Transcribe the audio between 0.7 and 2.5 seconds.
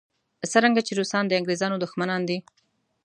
چې روسان د انګریزانو دښمنان دي.